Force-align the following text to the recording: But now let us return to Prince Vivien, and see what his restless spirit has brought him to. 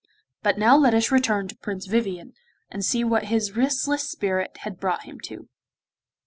But 0.41 0.57
now 0.57 0.75
let 0.75 0.95
us 0.95 1.11
return 1.11 1.47
to 1.47 1.55
Prince 1.55 1.85
Vivien, 1.85 2.33
and 2.71 2.83
see 2.83 3.03
what 3.03 3.25
his 3.25 3.55
restless 3.55 4.09
spirit 4.09 4.57
has 4.61 4.73
brought 4.73 5.03
him 5.03 5.19
to. 5.25 5.47